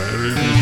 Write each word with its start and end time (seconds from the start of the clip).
wearing 0.00 0.59